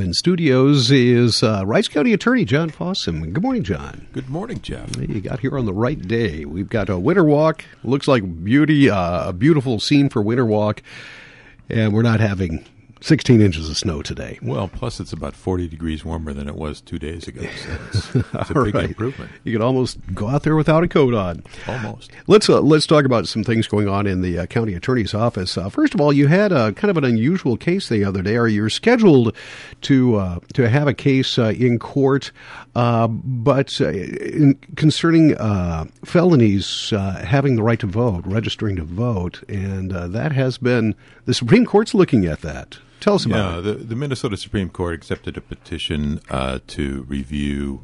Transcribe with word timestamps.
in 0.00 0.14
studios 0.14 0.90
is 0.90 1.42
uh, 1.42 1.62
Rice 1.66 1.88
County 1.88 2.12
Attorney 2.12 2.44
John 2.44 2.70
Fossum. 2.70 3.32
Good 3.32 3.42
morning, 3.42 3.62
John. 3.62 4.06
Good 4.12 4.28
morning, 4.28 4.60
Jeff. 4.62 4.96
You 4.96 5.20
got 5.20 5.40
here 5.40 5.58
on 5.58 5.66
the 5.66 5.72
right 5.72 6.00
day. 6.00 6.44
We've 6.44 6.68
got 6.68 6.88
a 6.88 6.98
winter 6.98 7.24
walk. 7.24 7.64
Looks 7.84 8.08
like 8.08 8.44
beauty, 8.44 8.88
uh, 8.88 9.28
a 9.28 9.32
beautiful 9.32 9.78
scene 9.78 10.08
for 10.08 10.22
winter 10.22 10.46
walk, 10.46 10.82
and 11.68 11.92
we're 11.92 12.02
not 12.02 12.20
having 12.20 12.64
16 13.02 13.40
inches 13.40 13.70
of 13.70 13.78
snow 13.78 14.02
today. 14.02 14.38
Well, 14.42 14.68
plus 14.68 15.00
it's 15.00 15.12
about 15.12 15.34
40 15.34 15.68
degrees 15.68 16.04
warmer 16.04 16.34
than 16.34 16.48
it 16.48 16.54
was 16.54 16.80
two 16.82 16.98
days 16.98 17.26
ago. 17.26 17.42
So 17.42 17.78
it's, 17.88 18.14
it's 18.14 18.50
a 18.50 18.54
big 18.54 18.74
right. 18.74 18.84
improvement. 18.84 19.30
You 19.44 19.52
could 19.52 19.62
almost 19.62 19.98
go 20.14 20.28
out 20.28 20.42
there 20.42 20.54
without 20.54 20.84
a 20.84 20.88
coat 20.88 21.14
on. 21.14 21.42
Almost. 21.66 22.10
Let's 22.26 22.48
uh, 22.48 22.60
let's 22.60 22.86
talk 22.86 23.06
about 23.06 23.26
some 23.26 23.42
things 23.42 23.66
going 23.66 23.88
on 23.88 24.06
in 24.06 24.20
the 24.20 24.40
uh, 24.40 24.46
county 24.46 24.74
attorney's 24.74 25.14
office. 25.14 25.56
Uh, 25.56 25.70
first 25.70 25.94
of 25.94 26.00
all, 26.00 26.12
you 26.12 26.26
had 26.26 26.52
a 26.52 26.72
kind 26.72 26.90
of 26.90 26.96
an 26.98 27.04
unusual 27.04 27.56
case 27.56 27.88
the 27.88 28.04
other 28.04 28.22
day, 28.22 28.36
or 28.36 28.46
you're 28.46 28.68
scheduled 28.70 29.34
to 29.82 30.16
uh, 30.16 30.38
to 30.52 30.68
have 30.68 30.86
a 30.86 30.94
case 30.94 31.38
uh, 31.38 31.54
in 31.56 31.78
court, 31.78 32.32
uh, 32.74 33.06
but 33.08 33.80
in, 33.80 34.58
concerning 34.76 35.34
felonies 36.04 36.90
having 36.90 37.56
the 37.56 37.62
right 37.62 37.80
to 37.80 37.86
vote, 37.86 38.26
registering 38.26 38.76
to 38.76 38.84
vote, 38.84 39.42
and 39.48 39.90
that 39.90 40.32
has 40.32 40.58
been 40.58 40.94
the 41.24 41.34
Supreme 41.34 41.64
Court's 41.64 41.94
looking 41.94 42.26
at 42.26 42.42
that. 42.42 42.78
Tell 43.00 43.14
us 43.14 43.24
about 43.24 43.52
yeah, 43.52 43.58
it. 43.58 43.62
The, 43.62 43.84
the 43.84 43.96
Minnesota 43.96 44.36
Supreme 44.36 44.68
Court 44.68 44.94
accepted 44.94 45.36
a 45.36 45.40
petition 45.40 46.20
uh, 46.28 46.60
to 46.68 47.02
review 47.08 47.82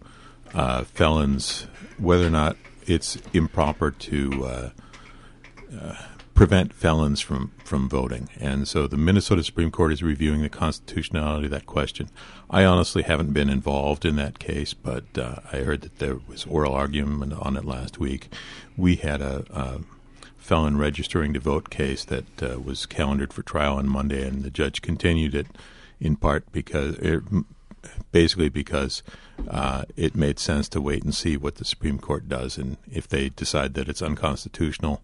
uh, 0.55 0.85
felons, 0.85 1.67
whether 1.99 2.27
or 2.27 2.31
not 2.31 2.57
it's 2.87 3.17
improper 3.33 3.91
to 3.91 4.45
uh, 4.45 4.71
uh, 5.81 5.95
prevent 6.35 6.75
felons 6.75 7.21
from, 7.21 7.51
from 7.65 7.89
voting. 7.89 8.29
And 8.39 8.69
so 8.69 8.87
the 8.87 8.99
Minnesota 8.99 9.43
Supreme 9.43 9.71
Court 9.71 9.93
is 9.93 10.03
reviewing 10.03 10.43
the 10.43 10.51
constitutionality 10.51 11.47
of 11.47 11.51
that 11.51 11.67
question. 11.67 12.11
I 12.51 12.65
honestly 12.65 13.03
haven't 13.03 13.33
been 13.33 13.49
involved 13.49 14.05
in 14.05 14.17
that 14.17 14.39
case, 14.39 14.75
but 14.75 15.05
uh, 15.17 15.37
I 15.51 15.59
heard 15.59 15.81
that 15.81 15.99
there 15.99 16.19
was 16.29 16.45
oral 16.45 16.75
argument 16.75 17.33
on 17.33 17.57
it 17.57 17.65
last 17.65 17.99
week. 17.99 18.29
We 18.77 18.97
had 18.97 19.23
a, 19.23 19.45
a 19.51 19.81
felon 20.47 20.79
registering 20.79 21.35
to 21.35 21.41
vote 21.41 21.71
case 21.71 22.05
that 22.05 22.41
uh, 22.41 22.61
was 22.61 22.87
calendared 22.87 23.33
for 23.33 23.43
trial 23.43 23.79
on 23.79 23.89
Monday, 23.89 24.25
and 24.27 24.45
the 24.45 24.51
judge 24.51 24.81
continued 24.81 25.35
it 25.35 25.49
in 26.01 26.15
part 26.15 26.51
because 26.53 26.97
it, 26.99 27.21
basically 28.13 28.49
because 28.49 29.03
uh, 29.51 29.85
it 29.97 30.15
made 30.15 30.39
sense 30.39 30.69
to 30.69 30.81
wait 30.81 31.03
and 31.03 31.13
see 31.13 31.37
what 31.37 31.57
the 31.57 31.65
Supreme 31.65 31.99
Court 31.99 32.29
does, 32.29 32.59
and 32.59 32.77
if 32.91 33.09
they 33.09 33.29
decide 33.31 33.75
that 33.75 33.89
it's 33.89 34.01
unconstitutional, 34.01 35.03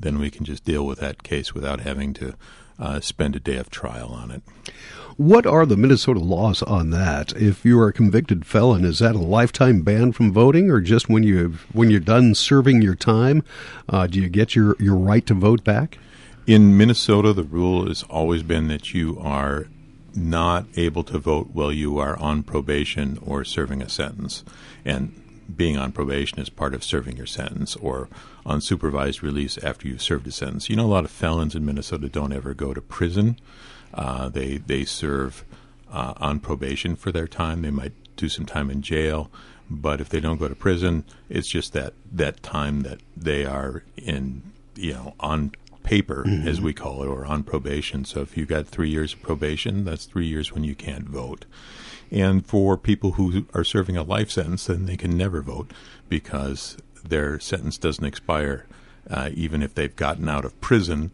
then 0.00 0.18
we 0.18 0.30
can 0.30 0.44
just 0.44 0.64
deal 0.64 0.86
with 0.86 1.00
that 1.00 1.22
case 1.22 1.54
without 1.54 1.80
having 1.80 2.14
to 2.14 2.34
uh, 2.78 3.00
spend 3.00 3.34
a 3.34 3.40
day 3.40 3.56
of 3.56 3.70
trial 3.70 4.08
on 4.08 4.30
it. 4.30 4.42
What 5.16 5.46
are 5.46 5.66
the 5.66 5.76
Minnesota 5.76 6.20
laws 6.20 6.62
on 6.62 6.90
that? 6.90 7.32
If 7.32 7.64
you 7.64 7.80
are 7.80 7.88
a 7.88 7.92
convicted 7.92 8.46
felon, 8.46 8.84
is 8.84 9.00
that 9.00 9.16
a 9.16 9.18
lifetime 9.18 9.82
ban 9.82 10.12
from 10.12 10.32
voting, 10.32 10.70
or 10.70 10.80
just 10.80 11.08
when 11.08 11.24
you 11.24 11.58
when 11.72 11.90
you're 11.90 11.98
done 11.98 12.36
serving 12.36 12.82
your 12.82 12.94
time, 12.94 13.42
uh, 13.88 14.06
do 14.06 14.20
you 14.20 14.28
get 14.28 14.54
your, 14.54 14.76
your 14.78 14.94
right 14.94 15.26
to 15.26 15.34
vote 15.34 15.64
back? 15.64 15.98
In 16.46 16.78
Minnesota, 16.78 17.32
the 17.32 17.42
rule 17.42 17.88
has 17.88 18.04
always 18.04 18.44
been 18.44 18.68
that 18.68 18.94
you 18.94 19.18
are 19.20 19.66
not 20.14 20.66
able 20.76 21.02
to 21.04 21.18
vote 21.18 21.48
while 21.52 21.72
you 21.72 21.98
are 21.98 22.16
on 22.20 22.44
probation 22.44 23.18
or 23.20 23.44
serving 23.44 23.82
a 23.82 23.88
sentence, 23.88 24.44
and 24.84 25.12
being 25.54 25.76
on 25.76 25.92
probation 25.92 26.38
is 26.38 26.48
part 26.48 26.74
of 26.74 26.84
serving 26.84 27.16
your 27.16 27.26
sentence 27.26 27.76
or 27.76 28.08
on 28.44 28.60
supervised 28.60 29.22
release 29.22 29.56
after 29.58 29.88
you've 29.88 30.02
served 30.02 30.26
a 30.26 30.32
sentence. 30.32 30.68
You 30.68 30.76
know, 30.76 30.86
a 30.86 30.88
lot 30.88 31.04
of 31.04 31.10
felons 31.10 31.54
in 31.54 31.64
Minnesota 31.64 32.08
don't 32.08 32.32
ever 32.32 32.54
go 32.54 32.74
to 32.74 32.80
prison. 32.80 33.38
Uh, 33.94 34.28
they 34.28 34.58
they 34.58 34.84
serve 34.84 35.44
uh, 35.90 36.14
on 36.18 36.40
probation 36.40 36.96
for 36.96 37.10
their 37.10 37.26
time. 37.26 37.62
They 37.62 37.70
might 37.70 37.92
do 38.16 38.28
some 38.28 38.44
time 38.44 38.70
in 38.70 38.82
jail, 38.82 39.30
but 39.70 40.00
if 40.00 40.08
they 40.08 40.20
don't 40.20 40.38
go 40.38 40.48
to 40.48 40.54
prison, 40.54 41.04
it's 41.28 41.48
just 41.48 41.72
that 41.72 41.94
that 42.12 42.42
time 42.42 42.82
that 42.82 43.00
they 43.16 43.46
are 43.46 43.82
in, 43.96 44.42
you 44.74 44.92
know, 44.92 45.14
on 45.20 45.52
paper, 45.88 46.22
mm-hmm. 46.26 46.46
as 46.46 46.60
we 46.60 46.74
call 46.74 47.02
it, 47.02 47.06
or 47.06 47.24
on 47.24 47.42
probation. 47.42 48.04
So 48.04 48.20
if 48.20 48.36
you've 48.36 48.46
got 48.48 48.66
three 48.66 48.90
years 48.90 49.14
of 49.14 49.22
probation, 49.22 49.86
that's 49.86 50.04
three 50.04 50.26
years 50.26 50.52
when 50.52 50.62
you 50.62 50.74
can't 50.74 51.08
vote. 51.08 51.46
And 52.10 52.44
for 52.44 52.76
people 52.76 53.12
who 53.12 53.46
are 53.54 53.64
serving 53.64 53.96
a 53.96 54.02
life 54.02 54.30
sentence, 54.30 54.66
then 54.66 54.84
they 54.84 54.98
can 54.98 55.16
never 55.16 55.40
vote 55.40 55.70
because 56.06 56.76
their 57.02 57.40
sentence 57.40 57.78
doesn't 57.78 58.04
expire, 58.04 58.66
uh, 59.08 59.30
even 59.32 59.62
if 59.62 59.74
they've 59.74 59.96
gotten 59.96 60.28
out 60.28 60.44
of 60.44 60.60
prison 60.60 61.10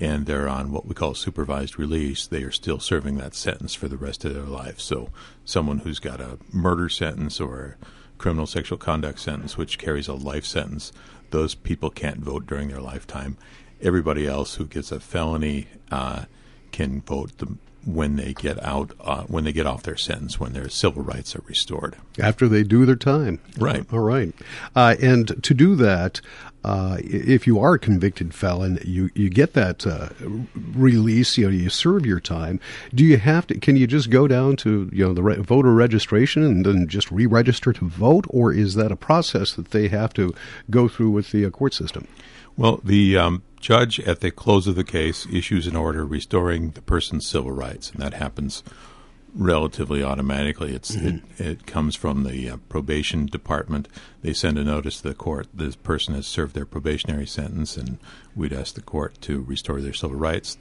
and 0.00 0.24
they're 0.24 0.48
on 0.48 0.72
what 0.72 0.86
we 0.86 0.94
call 0.94 1.14
supervised 1.14 1.78
release, 1.78 2.26
they 2.26 2.44
are 2.44 2.50
still 2.50 2.80
serving 2.80 3.18
that 3.18 3.34
sentence 3.34 3.74
for 3.74 3.88
the 3.88 3.98
rest 3.98 4.24
of 4.24 4.32
their 4.32 4.44
life. 4.44 4.80
So, 4.80 5.10
someone 5.44 5.80
who's 5.80 5.98
got 5.98 6.22
a 6.22 6.38
murder 6.50 6.88
sentence 6.88 7.42
or 7.42 7.76
a 7.82 8.16
criminal 8.16 8.46
sexual 8.46 8.78
conduct 8.78 9.20
sentence, 9.20 9.58
which 9.58 9.78
carries 9.78 10.08
a 10.08 10.14
life 10.14 10.46
sentence, 10.46 10.92
those 11.30 11.54
people 11.54 11.90
can't 11.90 12.20
vote 12.20 12.46
during 12.46 12.68
their 12.68 12.80
lifetime. 12.80 13.36
Everybody 13.80 14.26
else 14.26 14.54
who 14.54 14.66
gets 14.66 14.92
a 14.92 15.00
felony 15.00 15.68
uh, 15.90 16.24
can 16.72 17.02
vote 17.02 17.38
the, 17.38 17.56
when 17.84 18.16
they 18.16 18.32
get 18.32 18.62
out, 18.64 18.92
uh, 19.00 19.24
when 19.24 19.44
they 19.44 19.52
get 19.52 19.66
off 19.66 19.82
their 19.82 19.96
sentence, 19.96 20.40
when 20.40 20.52
their 20.52 20.68
civil 20.68 21.02
rights 21.02 21.36
are 21.36 21.42
restored. 21.46 21.96
After 22.18 22.48
they 22.48 22.62
do 22.62 22.86
their 22.86 22.96
time. 22.96 23.40
Right. 23.58 23.84
All 23.92 24.00
right. 24.00 24.34
Uh, 24.74 24.96
and 25.00 25.42
to 25.42 25.54
do 25.54 25.74
that, 25.76 26.20
uh, 26.64 26.96
if 27.00 27.46
you 27.46 27.60
are 27.60 27.74
a 27.74 27.78
convicted 27.78 28.34
felon, 28.34 28.78
you, 28.82 29.10
you 29.14 29.28
get 29.28 29.52
that 29.52 29.86
uh, 29.86 30.08
release. 30.54 31.36
You 31.36 31.46
know, 31.46 31.52
you 31.52 31.68
serve 31.68 32.06
your 32.06 32.20
time. 32.20 32.58
Do 32.94 33.04
you 33.04 33.18
have 33.18 33.46
to? 33.48 33.58
Can 33.58 33.76
you 33.76 33.86
just 33.86 34.08
go 34.08 34.26
down 34.26 34.56
to 34.56 34.88
you 34.90 35.06
know 35.06 35.12
the 35.12 35.22
re- 35.22 35.36
voter 35.36 35.74
registration 35.74 36.42
and 36.42 36.64
then 36.64 36.88
just 36.88 37.10
re-register 37.10 37.74
to 37.74 37.86
vote, 37.86 38.24
or 38.30 38.50
is 38.50 38.76
that 38.76 38.90
a 38.90 38.96
process 38.96 39.52
that 39.52 39.72
they 39.72 39.88
have 39.88 40.14
to 40.14 40.34
go 40.70 40.88
through 40.88 41.10
with 41.10 41.32
the 41.32 41.44
uh, 41.44 41.50
court 41.50 41.74
system? 41.74 42.08
Well, 42.56 42.80
the 42.84 43.16
um, 43.16 43.42
judge 43.60 43.98
at 44.00 44.20
the 44.20 44.30
close 44.30 44.66
of 44.66 44.76
the 44.76 44.84
case 44.84 45.26
issues 45.32 45.66
an 45.66 45.74
order 45.76 46.04
restoring 46.04 46.70
the 46.70 46.82
person's 46.82 47.26
civil 47.26 47.50
rights, 47.50 47.90
and 47.90 48.00
that 48.00 48.14
happens 48.14 48.62
relatively 49.34 50.02
automatically. 50.04 50.74
It's 50.74 50.94
mm-hmm. 50.94 51.42
it, 51.42 51.46
it, 51.46 51.66
comes 51.66 51.96
from 51.96 52.22
the 52.22 52.50
uh, 52.50 52.56
probation 52.68 53.26
department. 53.26 53.88
They 54.22 54.32
send 54.32 54.58
a 54.58 54.64
notice 54.64 55.00
to 55.00 55.08
the 55.08 55.14
court. 55.14 55.48
This 55.52 55.74
person 55.74 56.14
has 56.14 56.26
served 56.26 56.54
their 56.54 56.66
probationary 56.66 57.26
sentence, 57.26 57.76
and 57.76 57.98
we'd 58.36 58.52
ask 58.52 58.74
the 58.74 58.82
court 58.82 59.20
to 59.22 59.42
restore 59.42 59.80
their 59.80 59.92
civil 59.92 60.16
rights. 60.16 60.56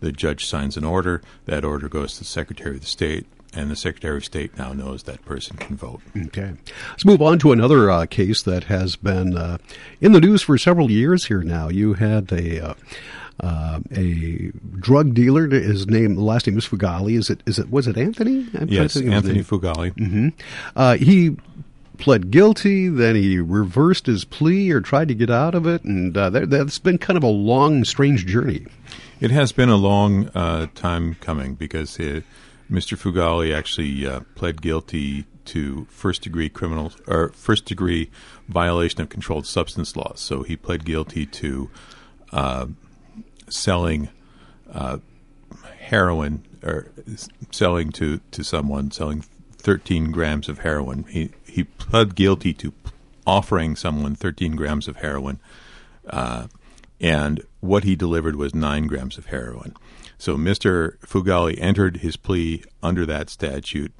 The 0.00 0.12
judge 0.12 0.46
signs 0.46 0.76
an 0.76 0.84
order. 0.84 1.22
That 1.44 1.64
order 1.64 1.88
goes 1.88 2.14
to 2.14 2.18
the 2.20 2.24
Secretary 2.24 2.76
of 2.76 2.80
the 2.80 2.86
State 2.86 3.26
and 3.54 3.70
the 3.70 3.76
Secretary 3.76 4.16
of 4.16 4.24
State 4.24 4.56
now 4.58 4.72
knows 4.72 5.04
that 5.04 5.24
person 5.24 5.56
can 5.56 5.76
vote. 5.76 6.00
Okay. 6.16 6.54
Let's 6.90 7.04
move 7.04 7.22
on 7.22 7.38
to 7.40 7.52
another 7.52 7.90
uh, 7.90 8.06
case 8.06 8.42
that 8.42 8.64
has 8.64 8.96
been 8.96 9.36
uh, 9.36 9.58
in 10.00 10.12
the 10.12 10.20
news 10.20 10.42
for 10.42 10.58
several 10.58 10.90
years 10.90 11.26
here 11.26 11.42
now. 11.42 11.68
You 11.68 11.94
had 11.94 12.32
a. 12.32 12.70
Uh, 12.70 12.74
uh 13.40 13.80
a 13.90 14.52
drug 14.78 15.12
dealer. 15.12 15.48
His 15.48 15.88
name, 15.88 16.14
last 16.14 16.46
name 16.46 16.56
is 16.56 16.68
Fugalli. 16.68 17.18
Is 17.18 17.30
it? 17.30 17.42
Is 17.46 17.58
it? 17.58 17.68
Was 17.68 17.88
it 17.88 17.98
Anthony? 17.98 18.46
I'm 18.54 18.68
yes, 18.68 18.96
Anthony 18.96 19.42
Fugalli. 19.42 19.92
Mm-hmm. 19.94 20.28
Uh, 20.76 20.94
he 20.94 21.36
pled 21.98 22.30
guilty. 22.30 22.88
Then 22.88 23.16
he 23.16 23.38
reversed 23.38 24.06
his 24.06 24.24
plea 24.24 24.70
or 24.70 24.80
tried 24.80 25.08
to 25.08 25.14
get 25.14 25.30
out 25.30 25.54
of 25.54 25.66
it, 25.66 25.84
and 25.84 26.16
uh, 26.16 26.30
that, 26.30 26.52
has 26.52 26.78
been 26.78 26.98
kind 26.98 27.16
of 27.16 27.22
a 27.22 27.28
long, 27.28 27.84
strange 27.84 28.26
journey. 28.26 28.66
It 29.20 29.30
has 29.30 29.52
been 29.52 29.68
a 29.68 29.76
long 29.76 30.28
uh, 30.34 30.66
time 30.74 31.16
coming 31.20 31.54
because 31.54 31.98
it, 31.98 32.24
Mr. 32.70 32.96
Fugalli 32.96 33.54
actually 33.54 34.06
uh, 34.06 34.20
pled 34.34 34.62
guilty 34.62 35.24
to 35.44 35.86
first 35.90 36.22
degree 36.22 36.48
criminal 36.48 36.92
or 37.06 37.28
first 37.30 37.66
degree 37.66 38.10
violation 38.48 39.00
of 39.00 39.08
controlled 39.08 39.46
substance 39.46 39.96
laws. 39.96 40.20
So 40.20 40.42
he 40.42 40.56
pled 40.56 40.84
guilty 40.84 41.26
to 41.26 41.70
uh, 42.32 42.66
selling 43.48 44.08
uh, 44.72 44.98
heroin 45.78 46.44
or 46.62 46.88
selling 47.50 47.92
to, 47.92 48.20
to 48.30 48.42
someone 48.42 48.90
selling 48.90 49.24
13 49.64 50.10
grams 50.10 50.48
of 50.48 50.60
heroin. 50.60 51.04
He 51.08 51.30
he 51.46 51.64
pled 51.64 52.14
guilty 52.14 52.52
to 52.54 52.72
offering 53.26 53.76
someone 53.76 54.14
13 54.14 54.56
grams 54.56 54.88
of 54.88 54.96
heroin, 54.96 55.40
uh, 56.08 56.48
and 57.00 57.42
what 57.60 57.84
he 57.84 57.96
delivered 57.96 58.36
was 58.36 58.54
nine 58.54 58.86
grams 58.86 59.16
of 59.16 59.26
heroin. 59.26 59.74
So 60.24 60.38
Mr. 60.38 60.98
Fugalli 61.00 61.58
entered 61.60 61.98
his 61.98 62.16
plea 62.16 62.64
under 62.82 63.04
that 63.04 63.28
statute, 63.28 63.92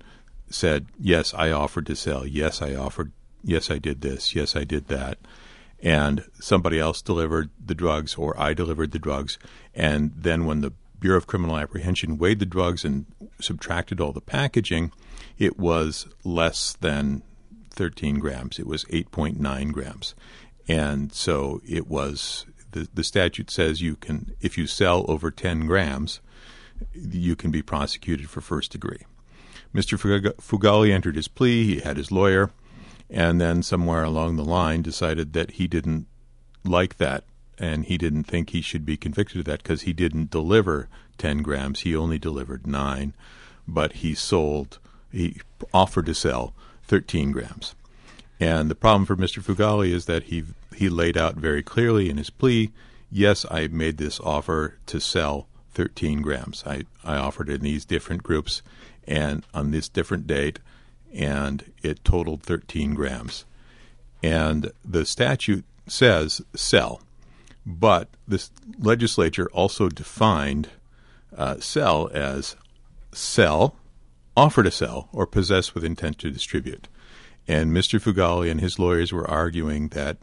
said, 0.48 0.86
Yes, 0.98 1.34
I 1.34 1.50
offered 1.50 1.84
to 1.84 1.94
sell. 1.94 2.26
Yes, 2.26 2.62
I 2.62 2.74
offered. 2.74 3.12
Yes, 3.42 3.70
I 3.70 3.76
did 3.76 4.00
this. 4.00 4.34
Yes, 4.34 4.56
I 4.56 4.64
did 4.64 4.88
that. 4.88 5.18
And 5.82 6.24
somebody 6.40 6.80
else 6.80 7.02
delivered 7.02 7.50
the 7.62 7.74
drugs, 7.74 8.14
or 8.14 8.40
I 8.40 8.54
delivered 8.54 8.92
the 8.92 8.98
drugs. 8.98 9.38
And 9.74 10.12
then 10.16 10.46
when 10.46 10.62
the 10.62 10.72
Bureau 10.98 11.18
of 11.18 11.26
Criminal 11.26 11.58
Apprehension 11.58 12.16
weighed 12.16 12.38
the 12.38 12.46
drugs 12.46 12.86
and 12.86 13.04
subtracted 13.38 14.00
all 14.00 14.12
the 14.12 14.22
packaging, 14.22 14.92
it 15.36 15.58
was 15.58 16.06
less 16.24 16.72
than 16.80 17.22
13 17.68 18.18
grams. 18.18 18.58
It 18.58 18.66
was 18.66 18.86
8.9 18.86 19.72
grams. 19.72 20.14
And 20.66 21.12
so 21.12 21.60
it 21.68 21.86
was 21.86 22.46
the, 22.74 22.88
the 22.92 23.04
statute 23.04 23.50
says 23.50 23.80
you 23.80 23.96
can, 23.96 24.34
if 24.40 24.58
you 24.58 24.66
sell 24.66 25.04
over 25.08 25.30
10 25.30 25.66
grams, 25.66 26.20
you 26.92 27.36
can 27.36 27.50
be 27.50 27.62
prosecuted 27.62 28.28
for 28.28 28.40
first 28.40 28.72
degree. 28.72 29.06
Mr. 29.74 29.98
Fugalli 30.36 30.92
entered 30.92 31.16
his 31.16 31.28
plea. 31.28 31.64
He 31.64 31.80
had 31.80 31.96
his 31.96 32.12
lawyer, 32.12 32.50
and 33.08 33.40
then 33.40 33.62
somewhere 33.62 34.04
along 34.04 34.36
the 34.36 34.44
line 34.44 34.82
decided 34.82 35.32
that 35.32 35.52
he 35.52 35.66
didn't 35.66 36.06
like 36.64 36.98
that, 36.98 37.24
and 37.58 37.84
he 37.84 37.96
didn't 37.96 38.24
think 38.24 38.50
he 38.50 38.60
should 38.60 38.84
be 38.84 38.96
convicted 38.96 39.38
of 39.38 39.44
that 39.46 39.62
because 39.62 39.82
he 39.82 39.92
didn't 39.92 40.30
deliver 40.30 40.88
10 41.18 41.42
grams. 41.42 41.80
He 41.80 41.96
only 41.96 42.18
delivered 42.18 42.66
nine, 42.66 43.14
but 43.66 43.94
he 43.94 44.14
sold. 44.14 44.78
He 45.12 45.40
offered 45.72 46.06
to 46.06 46.14
sell 46.14 46.54
13 46.84 47.30
grams. 47.30 47.74
And 48.44 48.70
the 48.70 48.74
problem 48.74 49.06
for 49.06 49.16
Mr. 49.16 49.42
Fugalli 49.42 49.90
is 49.90 50.04
that 50.04 50.24
he 50.24 50.44
he 50.74 50.90
laid 50.90 51.16
out 51.16 51.36
very 51.36 51.62
clearly 51.62 52.10
in 52.10 52.18
his 52.18 52.28
plea, 52.28 52.72
yes, 53.10 53.46
I 53.50 53.68
made 53.68 53.96
this 53.96 54.20
offer 54.20 54.76
to 54.84 55.00
sell 55.00 55.46
13 55.72 56.20
grams. 56.20 56.62
I, 56.66 56.82
I 57.02 57.16
offered 57.16 57.48
in 57.48 57.62
these 57.62 57.86
different 57.86 58.22
groups 58.22 58.60
and 59.08 59.46
on 59.54 59.70
this 59.70 59.88
different 59.88 60.26
date, 60.26 60.58
and 61.14 61.72
it 61.82 62.04
totaled 62.04 62.42
13 62.42 62.92
grams. 62.92 63.46
And 64.22 64.72
the 64.84 65.06
statute 65.06 65.64
says 65.86 66.42
sell, 66.54 67.00
but 67.64 68.10
this 68.28 68.50
legislature 68.78 69.48
also 69.54 69.88
defined 69.88 70.68
uh, 71.34 71.60
sell 71.60 72.10
as 72.12 72.56
sell, 73.10 73.76
offer 74.36 74.62
to 74.62 74.70
sell, 74.70 75.08
or 75.12 75.26
possess 75.26 75.74
with 75.74 75.82
intent 75.82 76.18
to 76.18 76.30
distribute. 76.30 76.88
And 77.46 77.72
Mr. 77.72 78.00
Fugalli 78.00 78.50
and 78.50 78.60
his 78.60 78.78
lawyers 78.78 79.12
were 79.12 79.28
arguing 79.28 79.88
that 79.88 80.16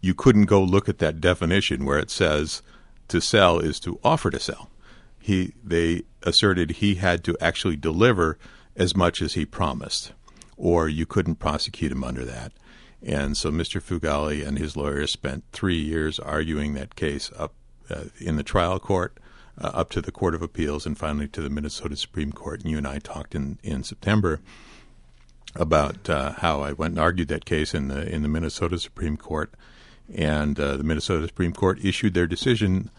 you 0.00 0.14
couldn't 0.14 0.46
go 0.46 0.62
look 0.62 0.88
at 0.88 0.98
that 0.98 1.20
definition 1.20 1.84
where 1.84 1.98
it 1.98 2.10
says 2.10 2.62
to 3.08 3.20
sell 3.20 3.58
is 3.58 3.78
to 3.80 3.98
offer 4.02 4.30
to 4.30 4.40
sell. 4.40 4.70
He 5.18 5.52
they 5.62 6.04
asserted 6.22 6.70
he 6.70 6.94
had 6.96 7.24
to 7.24 7.36
actually 7.40 7.76
deliver 7.76 8.38
as 8.76 8.96
much 8.96 9.20
as 9.20 9.34
he 9.34 9.44
promised, 9.44 10.12
or 10.56 10.88
you 10.88 11.04
couldn't 11.04 11.36
prosecute 11.36 11.92
him 11.92 12.04
under 12.04 12.24
that. 12.24 12.52
And 13.02 13.36
so 13.36 13.50
Mr. 13.50 13.82
Fugalli 13.82 14.46
and 14.46 14.58
his 14.58 14.76
lawyers 14.76 15.10
spent 15.10 15.44
three 15.52 15.78
years 15.78 16.18
arguing 16.18 16.74
that 16.74 16.96
case 16.96 17.30
up 17.36 17.54
uh, 17.90 18.04
in 18.18 18.36
the 18.36 18.42
trial 18.42 18.78
court, 18.78 19.18
uh, 19.58 19.70
up 19.74 19.90
to 19.90 20.00
the 20.00 20.12
Court 20.12 20.34
of 20.34 20.42
Appeals, 20.42 20.86
and 20.86 20.96
finally 20.96 21.28
to 21.28 21.40
the 21.40 21.50
Minnesota 21.50 21.96
Supreme 21.96 22.32
Court. 22.32 22.60
And 22.60 22.70
you 22.70 22.78
and 22.78 22.86
I 22.86 22.98
talked 22.98 23.34
in, 23.34 23.58
in 23.62 23.82
September 23.82 24.40
about 25.56 26.08
uh, 26.08 26.32
how 26.32 26.60
I 26.62 26.72
went 26.72 26.92
and 26.92 27.00
argued 27.00 27.28
that 27.28 27.44
case 27.44 27.74
in 27.74 27.88
the 27.88 28.08
in 28.08 28.22
the 28.22 28.28
Minnesota 28.28 28.78
Supreme 28.78 29.16
Court, 29.16 29.52
and 30.14 30.58
uh, 30.58 30.76
the 30.76 30.84
Minnesota 30.84 31.26
Supreme 31.26 31.52
Court 31.52 31.78
issued 31.84 32.14
their 32.14 32.26
decision 32.26 32.90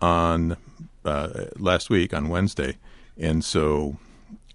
on 0.00 0.56
uh, 1.04 1.46
last 1.56 1.90
week 1.90 2.12
on 2.12 2.28
Wednesday, 2.28 2.76
and 3.18 3.44
so 3.44 3.96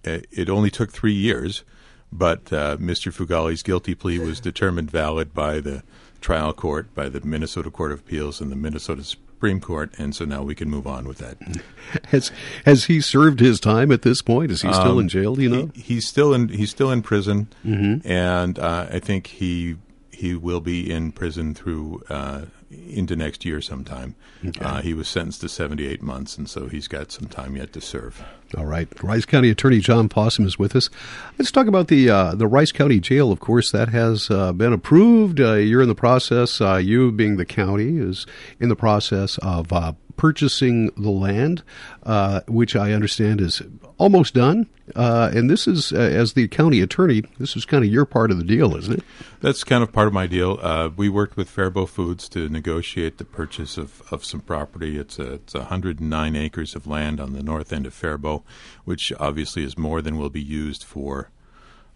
uh, 0.05 0.19
it 0.31 0.49
only 0.49 0.69
took 0.69 0.91
three 0.91 1.13
years, 1.13 1.63
but 2.11 2.51
uh, 2.53 2.77
Mr. 2.77 3.13
Fugalli's 3.13 3.63
guilty 3.63 3.95
plea 3.95 4.19
was 4.19 4.39
determined 4.39 4.91
valid 4.91 5.33
by 5.33 5.59
the 5.59 5.83
trial 6.21 6.53
court, 6.53 6.93
by 6.93 7.09
the 7.09 7.21
Minnesota 7.21 7.71
Court 7.71 7.91
of 7.91 7.99
Appeals, 7.99 8.41
and 8.41 8.51
the 8.51 8.55
Minnesota 8.55 9.03
Supreme 9.39 9.62
Court, 9.62 9.94
and 9.97 10.13
so 10.13 10.25
now 10.25 10.44
we 10.44 10.53
can 10.53 10.69
move 10.69 10.86
on 10.86 11.07
with 11.07 11.19
that. 11.19 11.38
Has 12.09 12.30
has 12.65 12.86
he 12.86 13.00
served 13.00 13.39
his 13.39 13.57
time 13.62 13.89
at 13.89 14.01
this 14.01 14.21
point? 14.21 14.51
Is 14.51 14.63
he 14.63 14.74
still 14.74 14.91
um, 14.91 15.00
in 15.00 15.07
jail? 15.07 15.36
Do 15.36 15.41
you 15.41 15.50
know? 15.50 15.71
He, 15.74 15.81
he's 15.81 16.06
still 16.06 16.33
in 16.33 16.50
he's 16.50 16.69
still 16.69 16.91
in 16.91 17.01
prison, 17.01 17.47
mm-hmm. 17.65 18.06
and 18.06 18.59
uh, 18.59 18.88
I 18.91 19.00
think 19.00 19.27
he 19.27 19.77
he 20.12 20.36
will 20.36 20.59
be 20.59 20.91
in 20.91 21.13
prison 21.13 21.56
through 21.56 22.03
uh, 22.09 22.41
into 22.71 23.16
next 23.16 23.45
year 23.45 23.62
sometime. 23.62 24.16
Okay. 24.45 24.63
Uh, 24.63 24.81
he 24.81 24.94
was 24.94 25.07
sentenced 25.07 25.42
to 25.42 25.50
78 25.50 26.01
months, 26.01 26.38
and 26.38 26.50
so 26.50 26.68
he's 26.68 26.88
got 26.88 27.12
some 27.12 27.27
time 27.27 27.56
yet 27.56 27.74
to 27.74 27.81
serve. 27.81 28.24
All 28.57 28.66
right. 28.66 28.88
Rice 29.04 29.25
County 29.25 29.50
Attorney 29.50 29.80
John 29.80 30.10
Fossum 30.10 30.45
is 30.45 30.57
with 30.57 30.75
us. 30.75 30.89
Let's 31.38 31.51
talk 31.51 31.68
about 31.68 31.88
the 31.88 32.10
uh, 32.10 32.36
the 32.36 32.48
Rice 32.48 32.71
County 32.71 33.00
Jail. 33.00 33.31
Of 33.31 33.39
course, 33.39 33.71
that 33.71 33.89
has 33.89 34.30
uh, 34.31 34.54
been 34.54 34.74
approved. 34.74 35.39
Uh, 35.39 35.54
you're 35.56 35.81
in 35.81 35.88
the 35.88 35.95
process. 35.95 36.62
Uh, 36.62 36.75
you, 36.75 37.12
being 37.12 37.38
the 37.38 37.45
county, 37.45 37.98
is 37.98 38.25
in 38.60 38.69
the 38.69 38.75
process 38.75 39.38
of 39.39 39.71
uh, 39.71 39.94
purchasing 40.19 40.88
the 40.98 41.10
land, 41.10 41.63
uh, 42.04 42.42
which 42.45 42.75
I 42.75 42.92
understand 42.92 43.39
is 43.39 43.62
almost 43.98 44.33
done. 44.33 44.68
Uh, 44.94 45.31
and 45.33 45.50
this 45.50 45.66
is, 45.66 45.94
uh, 45.94 45.95
as 45.95 46.33
the 46.33 46.50
county 46.50 46.81
attorney, 46.81 47.24
this 47.39 47.56
is 47.56 47.63
kind 47.63 47.86
of 47.86 47.89
your 47.89 48.04
part 48.04 48.30
of 48.30 48.38
the 48.38 48.44
deal, 48.44 48.75
isn't 48.75 48.95
it? 48.95 49.04
That's 49.39 49.63
kind 49.63 49.81
of 49.81 49.94
part 49.94 50.07
of 50.07 50.13
my 50.13 50.27
deal. 50.27 50.60
Uh, 50.62 50.89
we 50.94 51.07
worked 51.07 51.38
with 51.38 51.50
Faribault 51.50 51.92
Foods 51.92 52.27
to 52.30 52.50
negotiate 52.50 53.18
the 53.18 53.24
purchase 53.24 53.77
of, 53.77 54.04
of 54.12 54.25
some 54.25 54.42
property. 54.42 54.98
It's 54.98 55.19
a, 55.19 55.36
it's 55.36 55.54
109 55.54 56.36
acres 56.36 56.75
of 56.75 56.86
land 56.86 57.21
on 57.21 57.31
the 57.31 57.42
north 57.42 57.71
end 57.71 57.86
of 57.86 57.94
Faribault, 57.94 58.44
which 58.83 59.13
obviously 59.21 59.63
is 59.63 59.77
more 59.77 60.01
than 60.01 60.18
will 60.18 60.30
be 60.30 60.44
used 60.44 60.83
for 60.83 61.31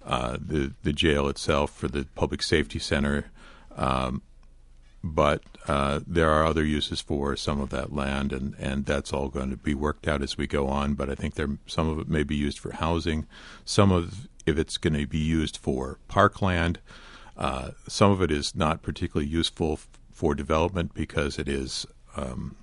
uh, 0.06 0.38
the 0.40 0.74
the 0.84 0.94
jail 0.94 1.28
itself, 1.28 1.72
for 1.72 1.90
the 1.90 2.06
public 2.16 2.42
safety 2.42 2.80
center. 2.80 3.32
Um, 3.76 4.22
but 5.04 5.44
uh, 5.68 6.00
there 6.08 6.30
are 6.30 6.46
other 6.46 6.64
uses 6.64 7.02
for 7.02 7.36
some 7.36 7.60
of 7.60 7.70
that 7.72 7.94
land, 7.94 8.32
and, 8.32 8.56
and 8.58 8.86
that's 8.86 9.12
all 9.12 9.28
going 9.28 9.50
to 9.50 9.58
be 9.58 9.74
worked 9.74 10.08
out 10.08 10.22
as 10.22 10.38
we 10.38 10.48
go 10.48 10.68
on. 10.68 10.94
But 10.94 11.10
I 11.10 11.16
think 11.16 11.36
there 11.36 11.50
some 11.68 11.90
of 11.90 12.00
it 12.00 12.08
may 12.08 12.24
be 12.24 12.36
used 12.36 12.58
for 12.58 12.72
housing, 12.72 13.28
some 13.66 13.92
of 13.92 14.28
if 14.46 14.58
it's 14.58 14.78
going 14.78 14.94
to 14.94 15.06
be 15.06 15.20
used 15.20 15.58
for 15.58 16.00
parkland. 16.08 16.80
Uh, 17.36 17.72
some 17.88 18.12
of 18.12 18.22
it 18.22 18.32
is 18.32 18.56
not 18.56 18.82
particularly 18.82 19.30
useful 19.30 19.74
f- 19.74 19.88
for 20.12 20.36
development 20.36 20.94
because 20.94 21.40
it 21.40 21.50
is 21.50 21.86
um, 22.16 22.56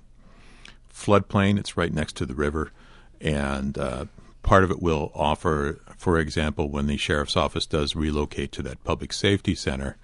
floodplain. 0.91 1.59
It's 1.59 1.77
right 1.77 1.93
next 1.93 2.15
to 2.17 2.25
the 2.25 2.35
river, 2.35 2.71
and 3.19 3.77
uh, 3.77 4.05
part 4.41 4.63
of 4.63 4.71
it 4.71 4.81
will 4.81 5.11
offer, 5.13 5.81
for 5.97 6.17
example, 6.17 6.69
when 6.69 6.87
the 6.87 6.97
sheriff's 6.97 7.37
office 7.37 7.67
does 7.67 7.95
relocate 7.95 8.51
to 8.53 8.63
that 8.63 8.83
public 8.83 9.13
safety 9.13 9.53
center 9.53 9.97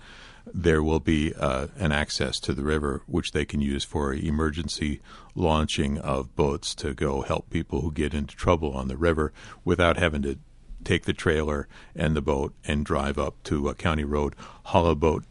there 0.54 0.84
will 0.84 1.00
be 1.00 1.34
uh, 1.36 1.68
an 1.78 1.92
access 1.92 2.40
to 2.40 2.54
the 2.54 2.64
river 2.64 3.02
which 3.06 3.32
they 3.32 3.46
can 3.46 3.62
use 3.62 3.84
for 3.84 4.14
emergency 4.14 5.00
launching 5.36 5.98
of 6.00 6.36
boats 6.36 6.74
to 6.76 6.94
go 6.94 7.22
help 7.22 7.50
people 7.50 7.82
who 7.82 7.92
get 7.92 8.14
into 8.14 8.36
trouble 8.36 8.74
on 8.74 8.88
the 8.88 8.98
river 8.98 9.32
without 9.64 9.98
having 9.98 10.22
to 10.22 10.38
take 10.84 11.06
the 11.06 11.14
trailer 11.14 11.68
and 11.96 12.16
the 12.16 12.22
boat 12.22 12.54
and 12.66 12.86
drive 12.86 13.18
up 13.18 13.42
to 13.44 13.68
a 13.68 13.76
county 13.76 14.04
road, 14.04 14.36
haul 14.66 14.88
a 14.88 14.96
boat 14.96 15.24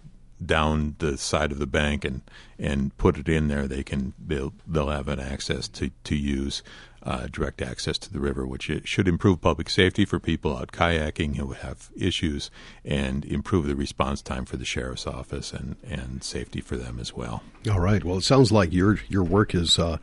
down 0.44 0.94
the 0.98 1.16
side 1.16 1.50
of 1.50 1.58
the 1.58 1.66
bank 1.66 2.04
and 2.04 2.20
and 2.58 2.96
put 2.98 3.16
it 3.16 3.28
in 3.28 3.48
there. 3.48 3.66
They 3.66 3.82
can 3.82 4.12
they'll 4.18 4.52
they'll 4.66 4.88
have 4.88 5.08
an 5.08 5.20
access 5.20 5.68
to 5.68 5.90
to 6.04 6.14
use 6.14 6.62
uh, 7.06 7.28
direct 7.30 7.62
access 7.62 7.96
to 7.98 8.12
the 8.12 8.18
river, 8.18 8.44
which 8.44 8.68
should 8.84 9.06
improve 9.06 9.40
public 9.40 9.70
safety 9.70 10.04
for 10.04 10.18
people 10.18 10.56
out 10.56 10.72
kayaking 10.72 11.36
who 11.36 11.52
have 11.52 11.88
issues 11.96 12.50
and 12.84 13.24
improve 13.24 13.66
the 13.66 13.76
response 13.76 14.20
time 14.20 14.44
for 14.44 14.56
the 14.56 14.64
sheriff's 14.64 15.06
office 15.06 15.52
and, 15.52 15.76
and 15.88 16.24
safety 16.24 16.60
for 16.60 16.76
them 16.76 16.98
as 16.98 17.14
well. 17.14 17.44
All 17.70 17.80
right. 17.80 18.02
Well, 18.02 18.18
it 18.18 18.24
sounds 18.24 18.50
like 18.50 18.72
your 18.72 18.98
your 19.08 19.22
work 19.22 19.54
is 19.54 19.78
uh, 19.78 19.98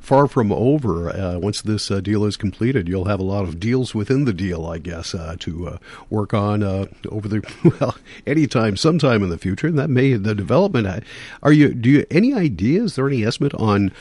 far 0.00 0.28
from 0.28 0.52
over. 0.52 1.10
Uh, 1.10 1.38
once 1.38 1.60
this 1.62 1.90
uh, 1.90 2.00
deal 2.00 2.24
is 2.24 2.36
completed, 2.36 2.88
you'll 2.88 3.06
have 3.06 3.20
a 3.20 3.24
lot 3.24 3.44
of 3.44 3.58
deals 3.58 3.94
within 3.94 4.24
the 4.24 4.32
deal, 4.32 4.66
I 4.66 4.78
guess, 4.78 5.14
uh, 5.14 5.36
to 5.40 5.68
uh, 5.68 5.78
work 6.10 6.34
on 6.34 6.62
over 7.08 7.28
the 7.28 7.42
well 7.80 7.96
anytime, 8.26 8.76
sometime 8.76 9.22
in 9.22 9.28
the 9.28 9.38
future. 9.38 9.66
And 9.66 9.78
that 9.78 9.90
may 9.90 10.14
the 10.14 10.34
development. 10.34 11.04
Are 11.42 11.52
you? 11.52 11.74
Do 11.74 11.88
you 11.88 12.06
any 12.10 12.32
ideas? 12.32 12.92
Is 12.92 12.96
there 12.96 13.08
any 13.08 13.24
estimate 13.24 13.54
on 13.54 13.92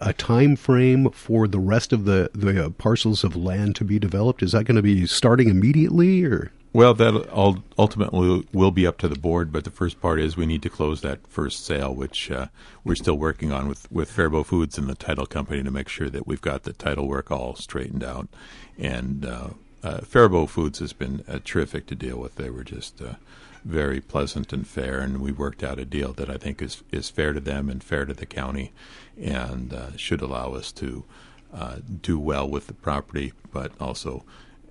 a 0.00 0.12
time 0.12 0.56
frame 0.56 1.10
for 1.10 1.46
the 1.46 1.60
rest 1.60 1.92
of 1.92 2.04
the 2.04 2.30
the 2.34 2.70
parcels 2.70 3.24
of 3.24 3.36
land 3.36 3.76
to 3.76 3.84
be 3.84 3.98
developed? 3.98 4.42
Is 4.42 4.52
that 4.52 4.64
going 4.64 4.76
to 4.76 4.82
be 4.82 5.06
starting 5.06 5.48
immediately 5.48 6.24
or? 6.24 6.50
Well, 6.72 6.92
that 6.94 7.28
ultimately 7.78 8.46
will 8.52 8.70
be 8.70 8.86
up 8.86 8.98
to 8.98 9.08
the 9.08 9.18
board, 9.18 9.50
but 9.50 9.64
the 9.64 9.70
first 9.70 10.02
part 10.02 10.20
is 10.20 10.36
we 10.36 10.44
need 10.44 10.62
to 10.62 10.68
close 10.68 11.00
that 11.00 11.26
first 11.26 11.64
sale, 11.64 11.94
which 11.94 12.30
uh, 12.30 12.48
we're 12.84 12.94
still 12.94 13.16
working 13.16 13.52
on 13.52 13.68
with, 13.68 13.90
with 13.90 14.10
Faribault 14.10 14.44
Foods 14.44 14.76
and 14.76 14.86
the 14.86 14.94
title 14.94 15.24
company 15.24 15.62
to 15.62 15.70
make 15.70 15.88
sure 15.88 16.10
that 16.10 16.26
we've 16.26 16.42
got 16.42 16.64
the 16.64 16.74
title 16.74 17.08
work 17.08 17.30
all 17.30 17.56
straightened 17.56 18.04
out. 18.04 18.28
And 18.78 19.24
uh, 19.24 19.48
uh, 19.82 19.98
Faribault 20.02 20.50
Foods 20.50 20.78
has 20.80 20.92
been 20.92 21.24
uh, 21.26 21.38
terrific 21.42 21.86
to 21.86 21.94
deal 21.94 22.18
with. 22.18 22.34
They 22.34 22.50
were 22.50 22.64
just 22.64 23.00
uh, 23.00 23.14
very 23.64 24.00
pleasant 24.00 24.52
and 24.52 24.66
fair, 24.66 25.00
and 25.00 25.22
we 25.22 25.32
worked 25.32 25.62
out 25.62 25.78
a 25.78 25.84
deal 25.86 26.12
that 26.12 26.28
I 26.28 26.36
think 26.36 26.60
is, 26.60 26.82
is 26.92 27.08
fair 27.08 27.32
to 27.32 27.40
them 27.40 27.70
and 27.70 27.82
fair 27.82 28.04
to 28.04 28.14
the 28.14 28.26
county 28.26 28.72
and 29.20 29.72
uh, 29.72 29.96
should 29.96 30.20
allow 30.20 30.52
us 30.54 30.72
to 30.72 31.04
do 32.02 32.18
well 32.18 32.48
with 32.48 32.66
the 32.66 32.74
property, 32.74 33.32
but 33.52 33.72
also 33.80 34.24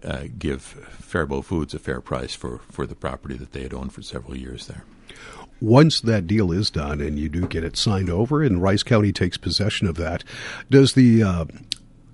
uh, 0.04 0.26
give 0.38 0.62
Faribault 0.62 1.44
Foods 1.44 1.74
a 1.74 1.80
fair 1.80 2.02
price 2.02 2.36
for, 2.36 2.60
for 2.72 2.86
the 2.86 2.96
property 2.96 3.36
that 3.36 3.52
they 3.52 3.64
had 3.64 3.74
owned 3.74 3.94
for 3.94 4.02
several 4.02 4.38
years 4.38 4.68
there. 4.68 4.84
Once 5.60 6.00
that 6.02 6.28
deal 6.28 6.52
is 6.52 6.70
done 6.70 7.02
and 7.02 7.18
you 7.18 7.30
do 7.30 7.48
get 7.48 7.64
it 7.64 7.76
signed 7.76 8.10
over 8.10 8.44
and 8.44 8.62
Rice 8.62 8.84
County 8.84 9.12
takes 9.12 9.38
possession 9.38 9.88
of 9.88 9.96
that, 9.96 10.24
does 10.70 10.94
the 10.94 11.24
uh, 11.24 11.46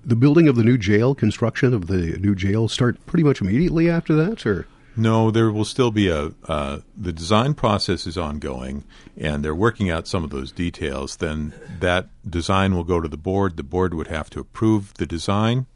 the 0.06 0.16
building 0.16 0.48
of 0.48 0.56
the 0.56 0.64
new 0.64 0.76
jail, 0.76 1.14
construction 1.14 1.72
of 1.72 1.86
the 1.86 2.18
new 2.18 2.34
jail, 2.34 2.68
start 2.68 3.04
pretty 3.06 3.24
much 3.24 3.40
immediately 3.40 3.88
after 3.88 4.14
that, 4.14 4.44
or? 4.46 4.66
No, 4.96 5.30
there 5.30 5.50
will 5.50 5.64
still 5.64 5.90
be 5.90 6.08
a. 6.08 6.32
Uh, 6.46 6.78
the 6.96 7.12
design 7.12 7.54
process 7.54 8.06
is 8.06 8.16
ongoing, 8.16 8.84
and 9.16 9.44
they're 9.44 9.54
working 9.54 9.90
out 9.90 10.06
some 10.06 10.22
of 10.22 10.30
those 10.30 10.52
details. 10.52 11.16
Then 11.16 11.52
that 11.80 12.08
design 12.28 12.76
will 12.76 12.84
go 12.84 13.00
to 13.00 13.08
the 13.08 13.16
board. 13.16 13.56
The 13.56 13.64
board 13.64 13.92
would 13.94 14.06
have 14.06 14.30
to 14.30 14.40
approve 14.40 14.94
the 14.94 15.06
design, 15.06 15.66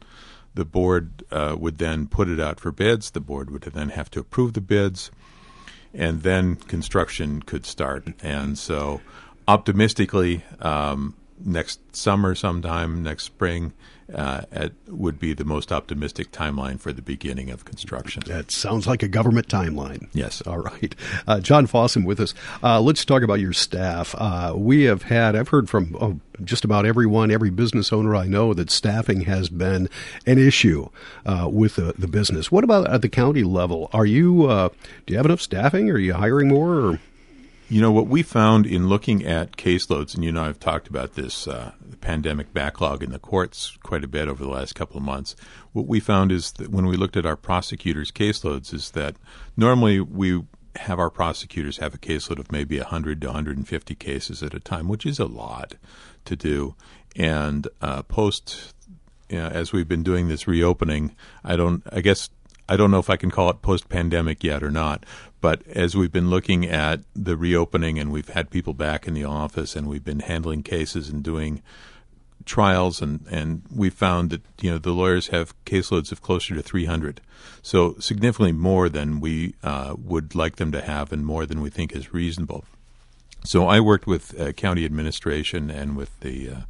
The 0.55 0.65
board 0.65 1.23
uh, 1.31 1.55
would 1.59 1.77
then 1.77 2.07
put 2.07 2.29
it 2.29 2.39
out 2.39 2.59
for 2.59 2.71
bids. 2.71 3.11
The 3.11 3.19
board 3.19 3.51
would 3.51 3.63
then 3.63 3.89
have 3.89 4.09
to 4.11 4.19
approve 4.19 4.53
the 4.53 4.61
bids, 4.61 5.11
and 5.93 6.23
then 6.23 6.55
construction 6.55 7.41
could 7.41 7.65
start. 7.65 8.07
And 8.23 8.57
so, 8.57 9.01
optimistically, 9.47 10.43
um, 10.61 11.15
next 11.43 11.95
summer, 11.95 12.35
sometime 12.35 13.03
next 13.03 13.25
spring, 13.25 13.73
uh, 14.13 14.41
at, 14.51 14.71
would 14.87 15.19
be 15.19 15.33
the 15.33 15.45
most 15.45 15.71
optimistic 15.71 16.31
timeline 16.31 16.79
for 16.79 16.91
the 16.91 17.01
beginning 17.01 17.49
of 17.49 17.65
construction. 17.65 18.23
That 18.25 18.51
sounds 18.51 18.87
like 18.87 19.03
a 19.03 19.07
government 19.07 19.47
timeline. 19.47 20.07
Yes. 20.13 20.41
All 20.41 20.59
right. 20.59 20.95
Uh, 21.27 21.39
John 21.39 21.67
Fossum 21.67 22.05
with 22.05 22.19
us. 22.19 22.33
Uh, 22.63 22.81
let's 22.81 23.05
talk 23.05 23.21
about 23.21 23.39
your 23.39 23.53
staff. 23.53 24.15
Uh, 24.17 24.53
we 24.55 24.83
have 24.83 25.03
had, 25.03 25.35
I've 25.35 25.49
heard 25.49 25.69
from 25.69 25.95
oh, 25.99 26.19
just 26.43 26.65
about 26.65 26.85
everyone, 26.85 27.31
every 27.31 27.49
business 27.49 27.91
owner 27.91 28.15
I 28.15 28.27
know, 28.27 28.53
that 28.53 28.69
staffing 28.69 29.21
has 29.21 29.49
been 29.49 29.89
an 30.25 30.37
issue 30.37 30.89
uh, 31.25 31.47
with 31.51 31.75
the, 31.75 31.93
the, 31.97 32.07
business. 32.07 32.51
What 32.51 32.63
about 32.63 32.89
at 32.89 33.01
the 33.01 33.09
county 33.09 33.43
level? 33.43 33.89
Are 33.93 34.05
you, 34.05 34.47
uh, 34.47 34.69
do 35.05 35.13
you 35.13 35.17
have 35.17 35.25
enough 35.25 35.41
staffing? 35.41 35.89
Are 35.89 35.97
you 35.97 36.13
hiring 36.13 36.47
more? 36.47 36.73
Or? 36.73 36.99
You 37.71 37.81
know, 37.81 37.91
what 37.91 38.07
we 38.07 38.23
found 38.23 38.65
in 38.65 38.89
looking 38.89 39.23
at 39.23 39.51
caseloads, 39.51 40.15
and 40.15 40.23
you 40.23 40.31
know, 40.31 40.43
I've 40.43 40.59
talked 40.59 40.87
about 40.87 41.13
this 41.13 41.47
uh, 41.47 41.73
pandemic 42.01 42.51
backlog 42.51 43.03
in 43.03 43.11
the 43.11 43.19
courts 43.19 43.77
quite 43.83 44.03
a 44.03 44.07
bit 44.07 44.27
over 44.27 44.43
the 44.43 44.49
last 44.49 44.73
couple 44.73 44.97
of 44.97 45.03
months. 45.03 45.35
What 45.71 45.85
we 45.85 45.99
found 45.99 46.31
is 46.31 46.51
that 46.53 46.71
when 46.71 46.87
we 46.87 46.97
looked 46.97 47.15
at 47.15 47.27
our 47.27 47.35
prosecutors' 47.35 48.11
caseloads, 48.11 48.73
is 48.73 48.89
that 48.91 49.17
normally 49.55 49.99
we 49.99 50.41
have 50.77 50.97
our 50.97 51.11
prosecutors 51.11 51.77
have 51.77 51.93
a 51.93 51.99
caseload 51.99 52.39
of 52.39 52.51
maybe 52.51 52.79
100 52.79 53.21
to 53.21 53.27
150 53.27 53.95
cases 53.95 54.41
at 54.41 54.55
a 54.55 54.59
time, 54.59 54.87
which 54.87 55.05
is 55.05 55.19
a 55.19 55.25
lot 55.25 55.75
to 56.25 56.35
do. 56.35 56.73
And 57.15 57.67
uh, 57.81 58.01
post, 58.01 58.73
you 59.29 59.37
know, 59.37 59.47
as 59.47 59.71
we've 59.71 59.87
been 59.87 60.01
doing 60.01 60.27
this 60.27 60.47
reopening, 60.47 61.15
I 61.43 61.55
don't, 61.55 61.83
I 61.91 62.01
guess 62.01 62.31
I 62.69 62.77
don't 62.77 62.91
know 62.91 62.99
if 62.99 63.09
I 63.09 63.17
can 63.17 63.31
call 63.31 63.49
it 63.49 63.63
post 63.63 63.89
pandemic 63.89 64.43
yet 64.43 64.61
or 64.61 64.69
not, 64.69 65.03
but 65.41 65.65
as 65.67 65.97
we've 65.97 66.11
been 66.11 66.29
looking 66.29 66.65
at 66.67 67.01
the 67.15 67.35
reopening 67.35 67.97
and 67.97 68.11
we've 68.11 68.29
had 68.29 68.51
people 68.51 68.75
back 68.75 69.07
in 69.07 69.15
the 69.15 69.23
office 69.23 69.75
and 69.75 69.87
we've 69.87 70.03
been 70.03 70.19
handling 70.19 70.61
cases 70.61 71.09
and 71.09 71.23
doing 71.23 71.63
trials 72.45 73.01
and, 73.01 73.25
and 73.31 73.63
we 73.75 73.89
found 73.89 74.29
that 74.29 74.41
you 74.61 74.69
know 74.69 74.77
the 74.77 74.91
lawyers 74.91 75.27
have 75.27 75.53
caseloads 75.65 76.11
of 76.11 76.21
closer 76.21 76.55
to 76.55 76.61
300 76.61 77.21
so 77.61 77.95
significantly 77.99 78.51
more 78.51 78.87
than 78.87 79.19
we 79.19 79.55
uh, 79.63 79.95
would 79.97 80.35
like 80.35 80.55
them 80.57 80.71
to 80.71 80.81
have 80.81 81.11
and 81.11 81.25
more 81.25 81.45
than 81.45 81.61
we 81.61 81.69
think 81.69 81.91
is 81.91 82.13
reasonable. 82.13 82.63
So 83.43 83.67
I 83.67 83.79
worked 83.79 84.05
with 84.05 84.39
uh, 84.39 84.51
county 84.53 84.85
administration 84.85 85.71
and 85.71 85.97
with 85.97 86.19
the 86.19 86.49
uh, 86.49 86.61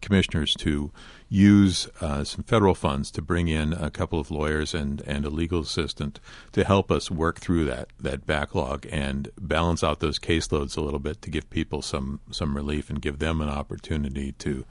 commissioners 0.00 0.54
to 0.54 0.90
use 1.28 1.88
uh, 2.00 2.24
some 2.24 2.44
federal 2.44 2.74
funds 2.74 3.10
to 3.10 3.22
bring 3.22 3.48
in 3.48 3.72
a 3.72 3.90
couple 3.90 4.18
of 4.18 4.30
lawyers 4.30 4.74
and, 4.74 5.02
and 5.02 5.24
a 5.24 5.30
legal 5.30 5.60
assistant 5.60 6.20
to 6.52 6.64
help 6.64 6.90
us 6.90 7.10
work 7.10 7.40
through 7.40 7.64
that, 7.64 7.88
that 7.98 8.26
backlog 8.26 8.86
and 8.90 9.30
balance 9.40 9.82
out 9.82 10.00
those 10.00 10.18
caseloads 10.18 10.76
a 10.76 10.80
little 10.80 11.00
bit 11.00 11.20
to 11.22 11.30
give 11.30 11.50
people 11.50 11.82
some, 11.82 12.20
some 12.30 12.56
relief 12.56 12.88
and 12.88 13.02
give 13.02 13.18
them 13.18 13.40
an 13.40 13.48
opportunity 13.48 14.32
to 14.32 14.64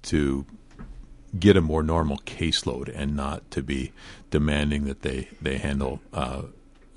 to 0.00 0.46
get 1.38 1.56
a 1.56 1.60
more 1.60 1.82
normal 1.82 2.18
caseload 2.18 2.90
and 2.94 3.14
not 3.14 3.50
to 3.50 3.62
be 3.62 3.92
demanding 4.30 4.84
that 4.84 5.02
they, 5.02 5.28
they 5.42 5.58
handle 5.58 6.00
uh, 6.12 6.42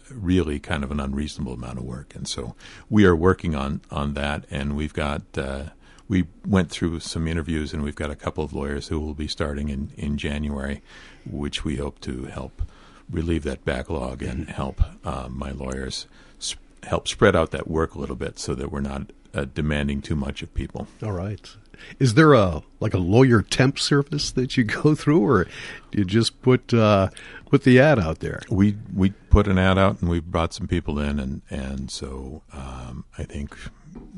really 0.10 0.60
kind 0.60 0.84
of 0.84 0.92
an 0.92 1.00
unreasonable 1.00 1.54
amount 1.54 1.78
of 1.78 1.84
work. 1.84 2.16
And 2.16 2.28
so 2.28 2.56
we 2.90 3.06
are 3.06 3.16
working 3.16 3.56
on, 3.56 3.82
on 3.90 4.14
that, 4.14 4.46
and 4.50 4.76
we've 4.76 4.94
got 4.94 5.24
uh, 5.38 5.64
we 6.12 6.26
went 6.46 6.70
through 6.70 7.00
some 7.00 7.26
interviews, 7.26 7.72
and 7.72 7.84
we've 7.84 7.96
got 7.96 8.12
a 8.12 8.18
couple 8.18 8.44
of 8.44 8.52
lawyers 8.52 8.90
who 8.90 9.00
will 9.00 9.14
be 9.14 9.30
starting 9.30 9.70
in, 9.70 9.94
in 9.96 10.18
January, 10.18 10.82
which 11.26 11.64
we 11.64 11.78
hope 11.78 12.02
to 12.02 12.26
help 12.26 12.62
relieve 13.10 13.44
that 13.44 13.64
backlog 13.64 14.22
and 14.22 14.42
mm-hmm. 14.42 14.52
help 14.52 14.82
uh, 15.06 15.30
my 15.30 15.52
lawyers 15.52 16.08
sp- 16.44 16.60
help 16.84 17.08
spread 17.08 17.34
out 17.34 17.52
that 17.52 17.70
work 17.70 17.96
a 17.96 18.00
little 18.00 18.18
bit 18.18 18.38
so 18.38 18.54
that 18.54 18.70
we're 18.70 18.82
not 18.82 19.14
uh, 19.34 19.46
demanding 19.54 20.02
too 20.02 20.18
much 20.18 20.42
of 20.42 20.54
people. 20.54 20.86
All 21.02 21.14
right. 21.14 21.56
Is 22.00 22.14
there 22.14 22.34
a 22.34 22.64
like 22.80 22.94
a 22.94 23.00
lawyer 23.00 23.42
temp 23.42 23.80
service 23.80 24.32
that 24.32 24.58
you 24.58 24.64
go 24.84 24.96
through, 24.96 25.26
or 25.26 25.46
do 25.92 26.00
you 26.00 26.06
just 26.06 26.42
put 26.42 26.74
uh, 26.74 27.10
put 27.50 27.64
the 27.64 27.80
ad 27.80 28.00
out 28.00 28.20
there? 28.20 28.42
We 28.50 28.78
we 28.94 29.12
put 29.30 29.48
an 29.48 29.58
ad 29.58 29.78
out 29.78 30.02
and 30.02 30.10
we 30.10 30.20
brought 30.20 30.54
some 30.54 30.68
people 30.68 31.00
in, 31.00 31.20
and 31.20 31.42
and 31.50 31.92
so 31.92 32.42
um, 32.54 33.06
I 33.18 33.24
think 33.24 33.56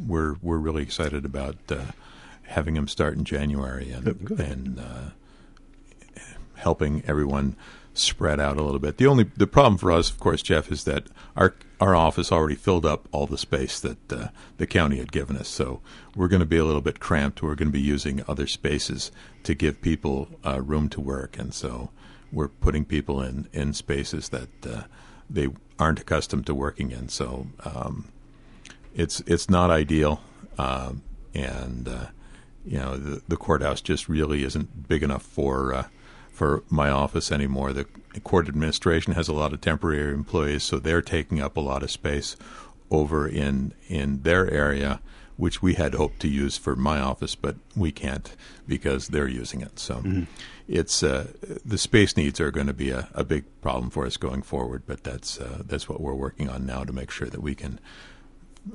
we're 0.07 0.36
we're 0.41 0.57
really 0.57 0.83
excited 0.83 1.25
about 1.25 1.57
uh, 1.69 1.86
having 2.43 2.75
them 2.75 2.88
start 2.88 3.15
in 3.15 3.24
January 3.24 3.91
and 3.91 4.07
oh, 4.07 4.36
and 4.36 4.79
uh, 4.79 5.10
helping 6.63 7.03
everyone 7.05 7.55
spread 7.93 8.39
out 8.39 8.58
a 8.58 8.63
little 8.63 8.79
bit. 8.79 8.98
The 8.98 9.08
only 9.08 9.25
the 9.38 9.48
problem 9.48 9.77
for 9.77 9.91
us, 9.91 10.10
of 10.10 10.20
course, 10.20 10.41
Jeff, 10.41 10.72
is 10.72 10.84
that 10.86 11.08
our 11.36 11.53
our 11.79 11.96
office 11.96 12.32
already 12.32 12.55
filled 12.55 12.86
up 12.86 13.08
all 13.12 13.27
the 13.27 13.38
space 13.38 13.79
that 13.82 14.12
uh, 14.12 14.27
the 14.58 14.65
county 14.65 14.98
had 14.98 15.12
given 15.12 15.38
us. 15.38 15.48
So 15.48 15.82
we're 16.15 16.29
going 16.29 16.39
to 16.39 16.46
be 16.46 16.58
a 16.58 16.65
little 16.65 16.82
bit 16.82 17.00
cramped. 17.00 17.41
We're 17.41 17.55
going 17.55 17.67
to 17.67 17.74
be 17.74 17.82
using 17.82 18.24
other 18.27 18.48
spaces 18.48 19.12
to 19.43 19.53
give 19.53 19.82
people 19.82 20.29
uh, 20.46 20.62
room 20.62 20.89
to 20.89 21.01
work, 21.01 21.38
and 21.38 21.53
so 21.53 21.89
we're 22.32 22.48
putting 22.48 22.86
people 22.86 23.22
in 23.22 23.48
in 23.53 23.74
spaces 23.74 24.29
that 24.29 24.50
uh, 24.65 24.84
they 25.29 25.50
aren't 25.77 26.00
accustomed 26.00 26.46
to 26.48 26.55
working 26.55 26.91
in. 26.91 27.10
So 27.10 27.48
um, 27.63 28.08
it's 28.96 29.22
it's 29.22 29.50
not 29.50 29.70
ideal, 29.70 30.22
um, 30.58 31.03
and 31.34 31.88
uh, 31.88 32.05
you 32.65 32.77
know 32.77 32.98
the, 32.98 33.22
the 33.27 33.38
courthouse 33.38 33.82
just 33.82 34.10
really 34.10 34.43
isn't 34.43 34.88
big 34.88 35.03
enough 35.03 35.24
for 35.24 35.74
uh, 35.74 35.88
for 36.33 36.63
my 36.69 36.89
office 36.89 37.31
anymore. 37.31 37.71
The 37.71 37.85
court 38.23 38.49
administration 38.49 39.13
has 39.13 39.27
a 39.27 39.33
lot 39.33 39.53
of 39.53 39.61
temporary 39.61 40.13
employees, 40.13 40.63
so 40.63 40.79
they're 40.79 41.01
taking 41.01 41.39
up 41.39 41.55
a 41.55 41.61
lot 41.61 41.83
of 41.83 41.91
space 41.91 42.35
over 42.91 43.27
in 43.27 43.73
in 43.87 44.23
their 44.23 44.49
area, 44.49 44.99
which 45.37 45.61
we 45.61 45.75
had 45.75 45.93
hoped 45.93 46.19
to 46.21 46.27
use 46.27 46.57
for 46.57 46.75
my 46.75 46.99
office, 46.99 47.35
but 47.35 47.55
we 47.75 47.91
can't 47.91 48.35
because 48.67 49.07
they're 49.07 49.27
using 49.27 49.61
it. 49.61 49.79
So 49.79 49.95
mm-hmm. 49.95 50.23
it's 50.67 51.03
uh, 51.03 51.27
the 51.63 51.77
space 51.77 52.17
needs 52.17 52.39
are 52.39 52.51
going 52.51 52.67
to 52.67 52.73
be 52.73 52.89
a, 52.89 53.09
a, 53.13 53.23
big 53.23 53.45
problem 53.61 53.89
for 53.89 54.05
us 54.05 54.17
going 54.17 54.41
forward. 54.41 54.83
But 54.87 55.03
that's 55.03 55.39
uh, 55.39 55.63
that's 55.65 55.87
what 55.87 56.01
we're 56.01 56.13
working 56.13 56.49
on 56.49 56.65
now 56.65 56.83
to 56.83 56.93
make 56.93 57.11
sure 57.11 57.29
that 57.29 57.41
we 57.41 57.55
can 57.55 57.79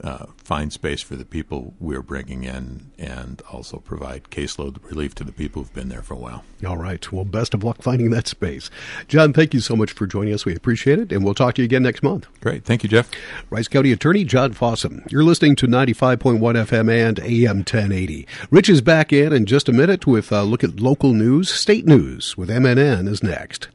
uh, 0.02 0.26
find 0.36 0.72
space 0.72 1.02
for 1.02 1.16
the 1.16 1.24
people 1.24 1.74
we're 1.80 2.02
bringing 2.02 2.44
in 2.44 2.90
and 2.98 3.42
also 3.50 3.78
provide 3.78 4.24
caseload 4.24 4.82
relief 4.84 5.14
to 5.16 5.24
the 5.24 5.32
people 5.32 5.62
who've 5.62 5.74
been 5.74 5.88
there 5.88 6.02
for 6.02 6.14
a 6.14 6.18
while. 6.18 6.44
All 6.66 6.76
right. 6.76 7.10
Well, 7.10 7.24
best 7.24 7.54
of 7.54 7.64
luck 7.64 7.82
finding 7.82 8.10
that 8.10 8.26
space. 8.26 8.70
John, 9.06 9.32
thank 9.32 9.54
you 9.54 9.60
so 9.60 9.76
much 9.76 9.92
for 9.92 10.06
joining 10.06 10.34
us. 10.34 10.44
We 10.44 10.54
appreciate 10.54 10.98
it, 10.98 11.12
and 11.12 11.24
we'll 11.24 11.34
talk 11.34 11.54
to 11.54 11.62
you 11.62 11.66
again 11.66 11.82
next 11.82 12.02
month. 12.02 12.26
Great. 12.40 12.64
Thank 12.64 12.82
you, 12.82 12.88
Jeff. 12.88 13.10
Rice 13.50 13.68
County 13.68 13.92
Attorney 13.92 14.24
John 14.24 14.54
Fossum. 14.54 15.10
You're 15.10 15.24
listening 15.24 15.56
to 15.56 15.66
95.1 15.66 16.38
FM 16.38 16.90
and 16.90 17.18
AM 17.20 17.58
1080. 17.58 18.26
Rich 18.50 18.68
is 18.68 18.80
back 18.80 19.12
in 19.12 19.32
in 19.32 19.46
just 19.46 19.68
a 19.68 19.72
minute 19.72 20.06
with 20.06 20.32
a 20.32 20.42
look 20.42 20.64
at 20.64 20.80
local 20.80 21.12
news. 21.12 21.50
State 21.50 21.86
news 21.86 22.36
with 22.36 22.48
MNN 22.48 23.08
is 23.08 23.22
next. 23.22 23.68